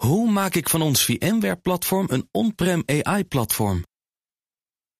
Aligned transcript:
Hoe 0.00 0.30
maak 0.30 0.54
ik 0.54 0.68
van 0.68 0.82
ons 0.82 1.04
VMware-platform 1.04 2.06
een 2.10 2.28
on-prem 2.30 2.82
AI-platform? 2.86 3.84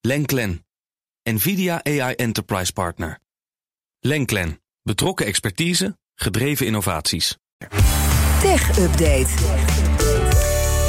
Lenklen, 0.00 0.66
NVIDIA 1.22 1.84
AI 1.84 2.14
Enterprise 2.14 2.72
Partner. 2.72 3.18
Lenklen, 4.00 4.60
betrokken 4.82 5.26
expertise, 5.26 5.98
gedreven 6.14 6.66
innovaties. 6.66 7.36
Tech 8.40 8.78
Update. 8.78 9.28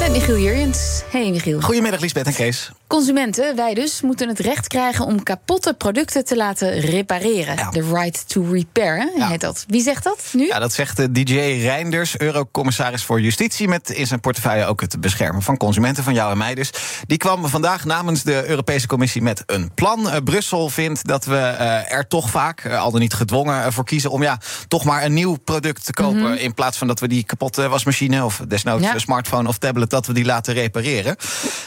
Met 0.00 0.10
Michiel 0.10 0.38
Jurjens. 0.38 1.02
Hey 1.10 1.30
Michiel. 1.30 1.60
Goedemiddag 1.60 2.00
Lisbeth 2.00 2.26
en 2.26 2.34
Kees. 2.34 2.70
Consumenten, 2.92 3.56
wij 3.56 3.74
dus, 3.74 4.00
moeten 4.00 4.28
het 4.28 4.38
recht 4.38 4.66
krijgen 4.66 5.04
om 5.06 5.22
kapotte 5.22 5.74
producten 5.74 6.24
te 6.24 6.36
laten 6.36 6.80
repareren. 6.80 7.56
Ja. 7.56 7.70
De 7.70 7.88
right 7.92 8.28
to 8.28 8.44
repair, 8.50 8.96
hè, 8.96 9.08
Ja. 9.16 9.28
heet 9.28 9.40
dat. 9.40 9.64
Wie 9.68 9.82
zegt 9.82 10.04
dat 10.04 10.24
nu? 10.32 10.46
Ja, 10.46 10.58
dat 10.58 10.72
zegt 10.72 10.96
de 10.96 11.12
DJ 11.12 11.34
Reinders, 11.34 12.18
eurocommissaris 12.18 13.04
voor 13.04 13.20
Justitie... 13.20 13.68
met 13.68 13.90
in 13.90 14.06
zijn 14.06 14.20
portefeuille 14.20 14.64
ook 14.66 14.80
het 14.80 15.00
beschermen 15.00 15.42
van 15.42 15.56
consumenten, 15.56 16.04
van 16.04 16.14
jou 16.14 16.30
en 16.30 16.38
mij 16.38 16.54
dus. 16.54 16.70
Die 17.06 17.18
kwam 17.18 17.48
vandaag 17.48 17.84
namens 17.84 18.22
de 18.22 18.48
Europese 18.48 18.86
Commissie 18.86 19.22
met 19.22 19.42
een 19.46 19.74
plan. 19.74 20.10
Eh, 20.10 20.22
Brussel 20.24 20.68
vindt 20.70 21.06
dat 21.06 21.24
we 21.24 21.36
eh, 21.36 21.92
er 21.92 22.08
toch 22.08 22.30
vaak, 22.30 22.60
eh, 22.60 22.80
al 22.80 22.90
dan 22.90 23.00
niet 23.00 23.14
gedwongen, 23.14 23.72
voor 23.72 23.84
kiezen... 23.84 24.10
om 24.10 24.22
ja, 24.22 24.40
toch 24.68 24.84
maar 24.84 25.04
een 25.04 25.14
nieuw 25.14 25.36
product 25.36 25.84
te 25.84 25.92
kopen... 25.92 26.38
in 26.38 26.54
plaats 26.54 26.78
van 26.78 26.86
dat 26.86 27.00
we 27.00 27.08
die 27.08 27.24
kapotte 27.24 27.68
wasmachine... 27.68 28.24
of 28.24 28.40
desnoods 28.48 28.84
Ja. 28.84 28.98
smartphone 28.98 29.48
of 29.48 29.58
tablet, 29.58 29.90
dat 29.90 30.06
we 30.06 30.12
die 30.12 30.24
laten 30.24 30.54
repareren. 30.54 31.16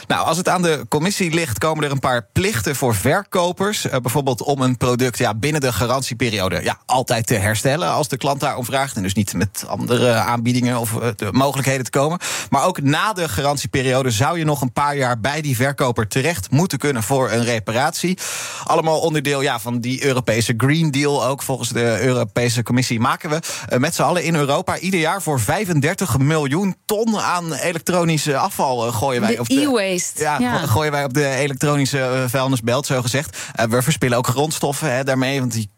Nou, 0.06 0.26
als 0.26 0.36
het 0.36 0.48
aan 0.48 0.62
de 0.62 0.86
commissie 0.88 1.14
ligt, 1.18 1.58
komen 1.58 1.84
er 1.84 1.90
een 1.90 1.98
paar 1.98 2.26
plichten 2.32 2.76
voor 2.76 2.94
verkopers. 2.94 3.88
Eh, 3.88 4.00
bijvoorbeeld 4.00 4.42
om 4.42 4.60
een 4.60 4.76
product 4.76 5.18
ja, 5.18 5.34
binnen 5.34 5.60
de 5.60 5.72
garantieperiode 5.72 6.60
ja, 6.62 6.78
altijd 6.86 7.26
te 7.26 7.34
herstellen 7.34 7.90
als 7.90 8.08
de 8.08 8.16
klant 8.16 8.40
daarom 8.40 8.64
vraagt. 8.64 8.96
En 8.96 9.02
dus 9.02 9.14
niet 9.14 9.34
met 9.34 9.64
andere 9.68 10.12
aanbiedingen 10.12 10.78
of 10.78 11.00
eh, 11.00 11.08
de 11.16 11.28
mogelijkheden 11.32 11.84
te 11.84 11.90
komen. 11.90 12.18
Maar 12.50 12.64
ook 12.64 12.82
na 12.82 13.12
de 13.12 13.28
garantieperiode 13.28 14.10
zou 14.10 14.38
je 14.38 14.44
nog 14.44 14.60
een 14.60 14.72
paar 14.72 14.96
jaar 14.96 15.20
bij 15.20 15.40
die 15.40 15.56
verkoper 15.56 16.08
terecht 16.08 16.50
moeten 16.50 16.78
kunnen 16.78 17.02
voor 17.02 17.30
een 17.30 17.44
reparatie. 17.44 18.18
Allemaal 18.64 19.00
onderdeel 19.00 19.40
ja, 19.40 19.60
van 19.60 19.80
die 19.80 20.04
Europese 20.04 20.54
Green 20.56 20.90
Deal 20.90 21.24
ook. 21.26 21.42
Volgens 21.42 21.68
de 21.68 22.00
Europese 22.00 22.62
Commissie 22.62 23.00
maken 23.00 23.30
we 23.30 23.40
eh, 23.68 23.78
met 23.78 23.94
z'n 23.94 24.02
allen 24.02 24.24
in 24.24 24.34
Europa 24.34 24.78
ieder 24.78 25.00
jaar 25.00 25.22
voor 25.22 25.40
35 25.40 26.18
miljoen 26.18 26.76
ton 26.84 27.18
aan 27.20 27.52
elektronisch 27.54 28.32
afval 28.32 28.78
gooien 28.92 29.20
wij. 29.20 29.36
De 29.46 29.60
e-waste. 29.60 30.22
ja, 30.22 30.38
Ja. 30.38 30.58
go- 30.58 30.66
gooien 30.66 30.92
wij 30.92 31.05
op 31.06 31.14
de 31.14 31.28
elektronische 31.28 31.98
eh, 31.98 32.24
vuilnisbelt, 32.26 32.86
zo 32.86 33.02
gezegd. 33.02 33.38
Eh, 33.54 33.66
we 33.66 33.82
verspillen 33.82 34.18
ook 34.18 34.26
grondstoffen 34.26 34.92
hè, 34.92 35.04
daarmee, 35.04 35.38
want 35.38 35.52
die 35.52 35.70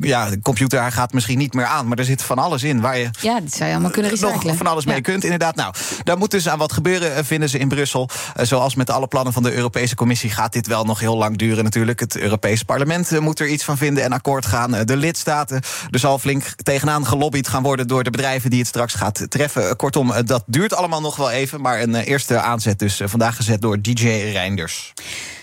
ja, 0.00 0.30
de 0.30 0.40
computer 0.40 0.92
gaat 0.92 1.12
misschien 1.12 1.38
niet 1.38 1.54
meer 1.54 1.64
aan, 1.64 1.88
maar 1.88 1.98
er 1.98 2.04
zit 2.04 2.22
van 2.22 2.38
alles 2.38 2.62
in 2.62 2.80
waar 2.80 2.98
je 2.98 3.10
Ja, 3.20 3.40
dat 3.40 3.52
zou 3.54 3.64
je 3.64 3.72
allemaal 3.72 3.90
kunnen 3.90 4.10
nog 4.10 4.20
recyclen. 4.20 4.56
van 4.56 4.66
alles 4.66 4.84
mee 4.84 4.94
Ja. 4.94 5.00
kunt, 5.00 5.24
inderdaad. 5.24 5.54
Nou, 5.56 5.74
daar 6.04 6.18
moet 6.18 6.30
dus 6.30 6.48
aan 6.48 6.58
wat 6.58 6.72
gebeuren, 6.72 7.14
eh, 7.14 7.24
vinden 7.24 7.48
ze 7.48 7.58
in 7.58 7.68
Brussel. 7.68 8.08
Eh, 8.34 8.44
zoals 8.46 8.74
met 8.74 8.90
alle 8.90 9.06
plannen 9.06 9.32
van 9.32 9.42
de 9.42 9.54
Europese 9.54 9.94
Commissie 9.94 10.30
gaat 10.30 10.52
dit 10.52 10.66
wel 10.66 10.84
nog 10.84 11.00
heel 11.00 11.16
lang 11.16 11.36
duren 11.38 11.64
natuurlijk. 11.64 12.00
Het 12.00 12.16
Europese 12.16 12.64
parlement 12.64 13.12
eh, 13.12 13.18
moet 13.18 13.40
er 13.40 13.48
iets 13.48 13.64
van 13.64 13.76
vinden 13.76 14.04
en 14.04 14.12
akkoord 14.12 14.46
gaan. 14.46 14.74
Eh, 14.74 14.84
De 14.84 14.96
lidstaten, 14.96 15.60
er 15.90 15.98
zal 15.98 16.18
flink 16.18 16.44
tegenaan 16.62 17.06
gelobbyd 17.06 17.48
gaan 17.48 17.62
worden... 17.62 17.86
door 17.88 18.04
de 18.04 18.10
bedrijven 18.10 18.50
die 18.50 18.58
het 18.58 18.68
straks 18.68 18.94
gaat 18.94 19.26
treffen. 19.28 19.68
Eh, 19.68 19.74
Kortom, 19.76 20.12
eh, 20.12 20.22
dat 20.24 20.42
duurt 20.46 20.74
allemaal 20.74 21.00
nog 21.00 21.16
wel 21.16 21.30
even. 21.30 21.60
Maar 21.60 21.80
een 21.80 21.94
eh, 21.94 22.06
eerste 22.06 22.38
aanzet 22.40 22.78
dus 22.78 23.00
eh, 23.00 23.08
vandaag 23.08 23.36
gezet 23.36 23.60
door 23.60 23.80
DJ 23.80 24.06
Reinders. 24.08 24.92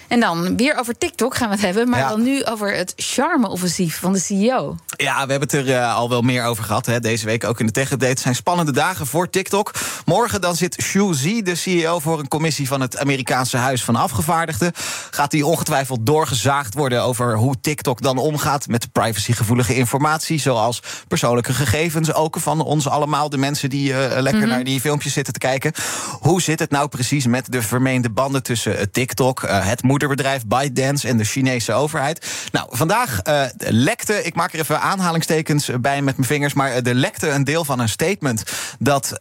En 0.08 0.20
dan 0.20 0.58
weer 0.58 0.78
over 0.80 0.98
TikTok 0.98 1.36
gaan 1.36 1.48
we 1.50 1.54
het 1.56 1.64
hebben, 1.64 1.90
maar 1.90 2.00
Ja. 2.00 2.10
dan 2.10 2.24
nu 2.24 2.44
over 2.44 2.76
het 2.76 2.94
charme-offensief 2.96 4.00
van 4.00 4.14
de 4.14 4.20
CEO. 4.20 4.76
Ja, 4.98 5.14
we 5.26 5.32
hebben 5.32 5.40
het 5.50 5.54
er 5.54 5.76
eh, 5.76 5.96
al 5.96 6.10
wel 6.10 6.22
meer 6.22 6.44
over 6.44 6.64
gehad. 6.64 6.86
Hè. 6.86 7.00
Deze 7.00 7.26
week 7.26 7.44
ook 7.44 7.60
in 7.60 7.66
de 7.66 7.72
Tech 7.72 7.92
Update. 7.92 8.12
Het 8.12 8.20
zijn 8.20 8.36
spannende 8.36 8.72
dagen 8.72 9.08
voor 9.08 9.30
TikTok. 9.30 9.72
Morgen 10.06 10.42
dan 10.42 10.56
zit 10.56 10.76
Xu 10.76 11.14
Zi, 11.14 11.42
de 11.42 11.56
CEO, 11.56 12.00
voor 12.00 12.20
een 12.20 12.28
commissie 12.28 12.68
van 12.68 12.82
het 12.82 12.98
Amerikaanse 12.98 13.58
Huis 13.58 13.84
van 13.84 13.96
Afgevaardigden. 13.96 14.72
Gaat 15.12 15.32
die 15.32 15.46
ongetwijfeld 15.46 16.06
doorgezaagd 16.06 16.74
worden 16.74 17.04
over 17.04 17.36
hoe 17.38 17.56
TikTok 17.62 18.02
dan 18.02 18.18
omgaat 18.18 18.68
met 18.68 18.92
privacygevoelige 18.92 19.76
informatie. 19.76 20.40
Zoals 20.40 20.82
persoonlijke 21.08 21.54
gegevens, 21.54 22.14
ook 22.14 22.40
van 22.40 22.62
ons 22.62 22.88
allemaal, 22.88 23.30
de 23.30 23.38
mensen 23.38 23.70
die 23.70 23.94
eh, 23.94 24.22
lekker 24.22 24.48
naar 24.48 24.64
die 24.64 24.80
filmpjes 24.82 25.14
zitten 25.14 25.34
te 25.34 25.40
kijken. 25.40 25.72
Hoe 26.20 26.42
zit 26.42 26.60
het 26.60 26.72
nou 26.72 26.88
precies 26.88 27.26
met 27.26 27.52
de 27.52 27.62
vermeende 27.62 28.10
banden 28.10 28.44
tussen 28.44 28.78
eh, 28.78 28.86
TikTok, 28.92 29.42
het 29.48 29.84
moederbedrijf 29.96 30.46
ByteDance 30.46 31.08
en 31.08 31.18
de 31.18 31.24
Chinese 31.24 31.74
overheid? 31.74 32.26
Nou, 32.52 32.68
vandaag 32.70 33.20
eh, 33.22 33.44
lekte, 33.58 34.24
ik 34.24 34.36
maak 34.36 34.54
er 34.54 34.60
even 34.60 34.82
aanhalingstekens 34.82 35.70
bij 35.80 36.02
met 36.02 36.18
mijn 36.18 36.28
vingers, 36.28 36.54
maar 36.54 36.72
eh, 36.72 36.88
er 36.88 36.94
lekte 36.94 37.30
een 37.30 37.44
deel 37.44 37.66
van 37.66 37.80
een 37.80 37.90
statement 37.90 38.44
dat 38.80 39.14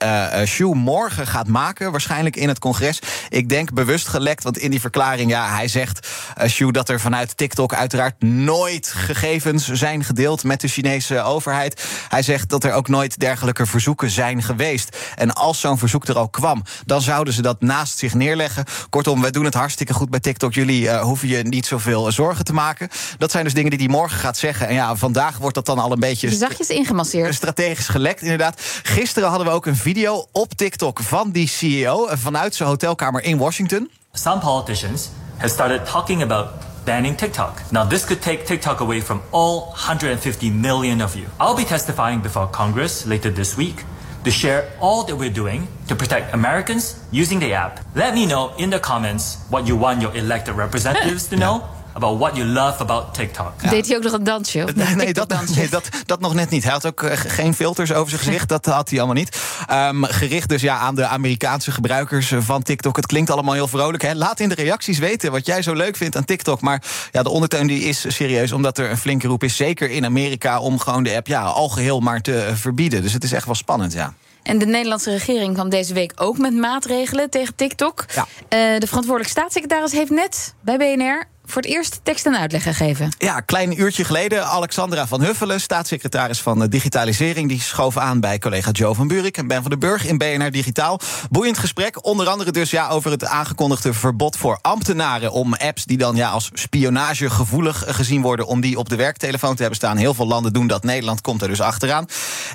Xu 0.45 0.65
morgen 0.65 1.27
gaat 1.27 1.49
maken, 1.49 1.91
waarschijnlijk 1.91 2.37
in 2.37 2.49
het 2.49 2.59
congres. 2.59 2.99
Ik 3.29 3.49
denk 3.49 3.73
bewust 3.73 4.09
gelekt, 4.09 4.43
want 4.43 4.59
in 4.59 4.71
die 4.71 4.81
verklaring, 4.81 5.31
ja, 5.31 5.55
hij 5.55 5.69
zegt 5.69 6.09
Xu 6.47 6.71
dat 6.71 6.89
er 6.89 7.01
vanuit 7.01 7.37
TikTok 7.37 7.75
uiteraard 7.75 8.23
nooit 8.23 8.93
gegevens 8.97 9.73
zijn 9.73 10.05
gedeeld 10.05 10.45
met 10.45 10.61
de 10.61 10.69
Chinese 10.69 11.23
overheid. 11.23 11.84
Hij 12.09 12.23
zegt 12.23 12.49
dat 12.49 12.65
er 12.65 12.73
ook 12.73 12.89
nooit 12.89 13.21
dergelijke 13.21 13.67
verzoeken 13.67 14.11
zijn 14.11 14.43
geweest. 14.43 14.97
En 15.15 15.33
als 15.33 15.61
zo'n 15.61 15.79
verzoek 15.79 16.07
er 16.07 16.19
al 16.19 16.29
kwam, 16.29 16.63
dan 16.87 17.03
zouden 17.03 17.34
ze 17.34 17.43
dat 17.43 17.61
naast 17.61 17.99
zich 17.99 18.15
neerleggen. 18.15 18.65
Kortom, 18.91 19.21
wij 19.21 19.31
doen 19.31 19.45
het 19.45 19.55
hartstikke 19.55 19.95
goed 19.95 20.11
bij 20.11 20.21
TikTok. 20.21 20.55
Jullie 20.67 20.89
eh, 20.89 21.01
hoeven 21.03 21.29
je 21.29 21.43
niet 21.43 21.67
zoveel 21.67 22.13
zorgen 22.13 22.45
te 22.45 22.53
maken. 22.53 22.89
Dat 23.19 23.31
zijn 23.31 23.45
dus 23.45 23.55
dingen 23.55 23.71
die 23.71 23.79
hij 23.79 23.89
morgen 23.89 24.19
gaat 24.19 24.37
zeggen. 24.37 24.69
En 24.69 24.75
ja, 24.75 24.97
vandaag 24.97 25.39
wordt 25.39 25.55
dat 25.55 25.67
dan 25.67 25.79
al 25.79 25.93
een 25.93 26.01
beetje 26.01 26.31
Je 26.31 26.37
zachtjes 26.37 26.69
ingemasseerd. 26.69 27.35
strategisch 27.35 27.89
gelekt, 27.89 28.23
inderdaad. 28.23 28.61
Gisteren 28.83 29.29
hadden 29.29 29.47
we 29.47 29.53
ook 29.53 29.67
een 29.67 29.77
video 29.77 30.27
op 30.33 30.55
TikTok 30.55 31.01
van 31.01 31.31
die 31.31 31.49
CEO 31.49 32.07
eh, 32.07 32.17
vanuit 32.19 32.55
zijn 32.55 32.69
hotelkamer 32.69 33.23
in 33.23 33.37
Washington. 33.39 33.91
some 34.13 34.39
politicians 34.41 35.09
have 35.37 35.53
started 35.53 35.87
talking 35.87 36.23
about 36.23 36.47
banning 36.85 37.17
TikTok. 37.19 37.61
Now, 37.71 37.89
this 37.89 38.05
could 38.05 38.23
take 38.23 38.43
TikTok 38.45 38.81
away 38.81 39.03
from 39.03 39.21
all 39.31 39.59
150 39.61 40.51
million 40.51 41.03
of 41.03 41.15
you. 41.15 41.27
I'll 41.41 41.57
be 41.57 41.65
testifying 41.65 42.23
before 42.23 42.47
Congress 42.51 43.05
later 43.05 43.33
this 43.35 43.55
week 43.55 43.85
to 44.25 44.31
share 44.31 44.71
all 44.81 45.05
that 45.05 45.17
we're 45.17 45.31
doing 45.31 45.69
to 45.87 45.95
protect 45.95 46.35
Americans 46.35 47.05
using 47.12 47.39
the 47.39 47.53
app. 47.53 47.81
Let 47.95 48.15
me 48.15 48.27
know 48.27 48.55
in 48.59 48.71
the 48.71 48.79
comments 48.81 49.45
what 49.51 49.67
you 49.67 49.77
want 49.77 50.01
your 50.01 50.15
elected 50.17 50.57
representatives 50.57 51.29
to 51.29 51.37
know 51.37 51.69
about 51.94 52.19
what 52.19 52.37
you 52.37 52.49
love 52.49 52.82
about 52.82 53.15
TikTok. 53.15 53.53
Deed 53.71 53.87
hij 53.87 53.97
ook 53.97 54.03
nog 54.03 54.12
een 54.12 54.25
dansje? 54.25 54.65
Of 54.65 54.75
Nee, 54.75 54.94
nee, 54.94 55.12
dat, 55.12 55.28
nee 55.55 55.69
dat, 55.69 55.88
dat 56.06 56.21
nog 56.21 56.34
net 56.34 56.50
niet. 56.50 56.62
Hij 56.62 56.72
had 56.72 56.87
ook 56.87 57.03
eh, 57.03 57.16
geen 57.16 57.55
filters 57.55 57.93
over 57.93 58.10
zijn 58.10 58.22
gezicht. 58.22 58.49
Dat 58.49 58.66
had 58.66 58.88
hij 58.88 58.99
allemaal 58.99 59.16
niet. 59.16 59.41
Ehm, 59.66 60.04
gericht 60.04 60.49
dus 60.49 60.62
ja, 60.62 60.78
aan 60.78 60.94
de 60.94 61.06
Amerikaanse 61.06 61.71
gebruikers 61.71 62.33
van 62.38 62.62
TikTok. 62.62 62.97
Het 62.97 63.06
klinkt 63.06 63.31
allemaal 63.31 63.54
heel 63.54 63.69
vrolijk. 63.69 64.03
Hè? 64.03 64.15
Laat 64.15 64.41
in 64.41 64.49
de 64.49 64.54
reacties 64.54 64.99
weten 64.99 65.33
wat 65.33 65.47
jij 65.47 65.62
zo 65.62 65.75
leuk 65.75 65.97
vindt 65.97 66.16
aan 66.16 66.25
TikTok. 66.25 66.60
Maar 66.60 66.83
ja, 67.12 67.22
de 67.22 67.31
ondertoon 67.31 67.66
die 67.66 67.84
is 67.84 68.04
serieus. 68.09 68.53
Omdat 68.53 68.78
er 68.78 68.91
een 68.91 68.99
flinke 68.99 69.27
roep 69.27 69.44
is, 69.44 69.56
zeker 69.56 69.91
in 69.91 70.04
Amerika... 70.04 70.60
om 70.60 70.78
gewoon 70.78 71.03
de 71.03 71.16
app 71.16 71.27
ja, 71.27 71.43
al 71.43 71.69
geheel 71.69 72.00
maar 72.00 72.21
te 72.21 72.50
verbieden. 72.54 73.03
Dus 73.03 73.12
het 73.12 73.25
is 73.25 73.33
echt 73.33 73.47
wel 73.47 73.54
spannend, 73.54 73.93
ja. 73.93 74.15
En 74.44 74.59
de 74.59 74.66
Nederlandse 74.66 75.10
regering 75.10 75.54
kwam 75.54 75.69
deze 75.69 75.94
week 75.94 76.12
ook 76.16 76.38
met 76.38 76.54
maatregelen 76.54 77.31
tegen 77.31 77.54
TikTok. 77.54 78.04
Ja. 78.15 78.27
Eh, 78.49 78.81
de 78.81 78.87
verantwoordelijk 78.87 79.31
staatssecretaris 79.31 79.93
heeft 79.93 80.10
net 80.10 80.54
bij 80.60 80.77
BNR 80.77 81.25
voor 81.47 81.62
het 81.62 81.71
eerst 81.71 82.00
tekst 82.03 82.27
en 82.27 82.38
uitleg 82.38 82.62
gegeven. 82.62 83.15
Ja, 83.19 83.41
klein 83.41 83.81
uurtje 83.81 84.05
geleden. 84.05 84.47
Alexandra 84.47 85.06
van 85.06 85.22
Huffelen, 85.22 85.60
staatssecretaris 85.60 86.41
van 86.41 86.66
Digitalisering... 86.66 87.49
die 87.49 87.60
schoof 87.60 87.97
aan 87.97 88.21
bij 88.21 88.38
collega 88.38 88.71
Joe 88.71 88.94
van 88.94 89.09
Buurik 89.09 89.37
en 89.37 89.47
Ben 89.47 89.60
van 89.60 89.71
den 89.71 89.78
Burg 89.78 90.06
in 90.06 90.19
BNR 90.19 90.50
Digitaal. 90.50 91.00
Boeiend 91.31 91.59
gesprek, 91.59 92.04
onder 92.04 92.28
andere 92.28 92.50
dus 92.50 92.71
ja, 92.71 92.88
over 92.88 93.10
het 93.10 93.25
aangekondigde 93.25 93.93
verbod 93.93 94.37
voor 94.37 94.59
ambtenaren... 94.62 95.33
om 95.33 95.54
apps 95.54 95.84
die 95.84 95.99
dan 95.99 96.16
ja, 96.16 96.31
als 96.31 96.50
spionagegevoelig 96.53 97.84
gezien 97.87 98.22
worden... 98.22 98.47
om 98.47 98.60
die 98.60 98.78
op 98.78 98.88
de 98.88 98.97
werktelefoon 98.97 99.54
te 99.54 99.60
hebben 99.60 99.78
staan. 99.78 99.97
Heel 99.97 100.15
veel 100.15 100.27
landen 100.27 100.53
doen 100.53 100.66
dat, 100.66 100.84
Nederland 100.84 101.21
komt 101.21 101.43
er 101.43 101.49
dus 101.49 101.60
achteraan. 101.60 102.06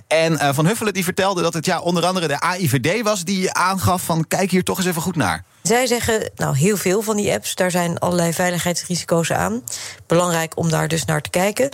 En 0.08 0.40
eh, 0.40 0.54
Van 0.54 0.66
Huffelen 0.66 0.94
die 0.94 1.04
vertelde 1.04 1.42
dat 1.42 1.54
het 1.54 1.66
ja, 1.66 1.80
onder 1.80 2.06
andere 2.06 2.28
de 2.28 2.40
AIVD 2.40 3.02
was... 3.02 3.24
die 3.24 3.54
aangaf 3.54 4.02
van 4.02 4.28
kijk 4.28 4.52
hier 4.52 4.64
toch 4.64 4.78
eens 4.78 4.88
even 4.88 5.02
goed 5.02 5.16
naar. 5.16 5.44
Zij 5.62 5.88
zeggen, 5.88 6.32
nou, 6.36 6.58
heel 6.58 6.78
veel 6.78 7.02
van 7.02 7.18
die 7.18 7.32
apps, 7.32 7.56
daar 7.56 7.72
zijn 7.72 8.00
allerlei 8.00 8.34
veiligheidsrisico's 8.34 9.32
aan. 9.32 9.64
Belangrijk 10.08 10.58
om 10.58 10.70
daar 10.70 10.88
dus 10.88 11.06
naar 11.06 11.22
te 11.22 11.30
kijken. 11.30 11.70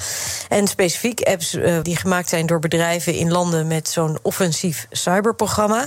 En 0.50 0.68
specifiek 0.68 1.22
apps 1.22 1.54
eh, 1.54 1.78
die 1.82 1.96
gemaakt 1.96 2.30
zijn 2.30 2.46
door 2.46 2.60
bedrijven 2.60 3.14
in 3.14 3.32
landen 3.32 3.68
met 3.68 3.88
zo'n 3.88 4.18
offensief 4.22 4.88
cyberprogramma. 4.92 5.86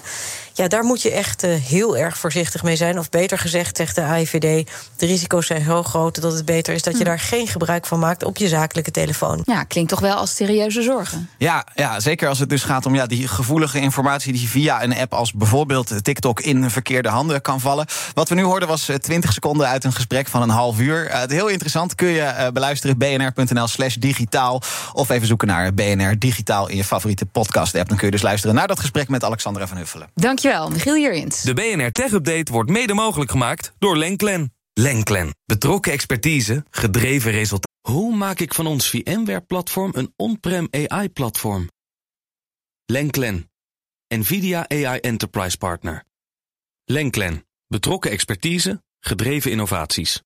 Ja, 0.59 0.69
daar 0.69 0.85
moet 0.85 1.03
je 1.03 1.11
echt 1.11 1.43
eh, 1.43 1.55
heel 1.55 1.97
erg 1.97 2.19
voorzichtig 2.19 2.63
mee 2.63 2.77
zijn. 2.77 2.99
Of 2.99 3.11
beter 3.11 3.39
gezegd, 3.39 3.77
zegt 3.77 3.95
de 3.95 4.03
AIVD, 4.03 4.69
de 4.97 5.07
risico's 5.07 5.47
zijn 5.47 5.65
zo 5.65 5.83
groot 5.83 6.21
dat 6.21 6.33
het 6.33 6.45
beter 6.45 6.75
is 6.75 6.83
dat 6.83 6.99
je 6.99 7.05
daar 7.05 7.21
geen 7.21 7.47
gebruik 7.47 7.87
van 7.87 7.99
maakt 7.99 8.25
op 8.25 8.37
je 8.37 8.49
zakelijke 8.49 8.91
telefoon. 8.91 9.43
Ja, 9.45 9.65
klinkt 9.65 9.91
toch 9.91 10.01
wel 10.01 10.15
als 10.15 10.35
serieuze 10.35 10.83
zorgen. 10.83 11.31
Ja, 11.39 11.67
ja, 11.75 12.01
zeker 12.01 12.29
als 12.29 12.39
het 12.39 12.49
dus 12.49 12.63
gaat 12.63 12.87
om 12.87 12.95
ja, 12.95 13.07
die 13.07 13.29
gevoelige 13.29 13.81
informatie 13.81 14.33
die 14.33 14.49
via 14.49 14.83
een 14.83 14.97
app 14.97 15.15
als 15.15 15.33
bijvoorbeeld 15.33 16.05
TikTok 16.05 16.41
in 16.41 16.71
verkeerde 16.71 17.09
handen 17.09 17.43
kan 17.43 17.61
vallen. 17.61 17.87
Wat 18.15 18.29
we 18.29 18.35
nu 18.35 18.43
hoorden 18.43 18.69
was 18.69 18.89
eh, 18.89 18.97
20 18.97 19.33
seconden 19.33 19.69
uit 19.69 19.85
een 19.85 19.93
gesprek 19.93 20.29
van 20.29 20.43
een 20.43 20.49
half 20.49 20.81
uur. 20.81 21.07
Eh, 21.07 21.29
heel 21.29 21.49
interessant, 21.49 21.95
kun 21.95 22.09
je 22.09 22.21
eh, 22.21 22.51
beluisteren 22.53 22.99
bnr.nl/slash 22.99 23.95
digitaal. 23.95 24.63
Of 24.93 25.09
even 25.09 25.27
zoeken 25.27 25.49
naar 25.49 25.75
BNR 25.75 26.19
Digitaal 26.19 26.69
in 26.69 26.77
je 26.77 26.85
favoriete 26.85 27.27
podcast-app. 27.27 27.89
Dan 27.89 27.97
kun 27.97 28.07
je 28.07 28.13
dus 28.13 28.23
luisteren 28.23 28.55
naar 28.55 28.67
dat 28.67 28.81
gesprek 28.81 29.09
met 29.09 29.25
Alexandra 29.25 29.67
van 29.67 29.77
Huffelen. 29.77 30.09
Dankjewel. 30.15 30.48
Michiel. 30.49 31.29
De 31.43 31.55
BNR 31.55 31.91
Tech 31.91 32.13
Update 32.13 32.53
wordt 32.53 32.71
mede 32.71 32.95
mogelijk 32.95 33.31
gemaakt 33.31 33.73
door 33.79 33.97
Lenklen. 33.97 34.55
Lenklen. 34.73 35.35
Betrokken 35.45 35.93
expertise, 35.93 36.65
gedreven 36.71 37.31
resultaten. 37.31 37.77
Hoe 37.81 38.17
maak 38.17 38.41
ik 38.41 38.55
van 38.55 38.67
ons 38.67 38.91
VMware-platform 38.91 39.91
een 39.95 40.13
on-prem 40.17 40.69
AI-platform? 40.71 41.71
Lenklen. 42.85 43.51
NVIDIA 44.15 44.69
AI 44.69 44.99
Enterprise 44.99 45.57
Partner. 45.57 46.05
Lenklen. 46.85 47.47
Betrokken 47.67 48.11
expertise, 48.11 48.83
gedreven 49.01 49.51
innovaties. 49.51 50.23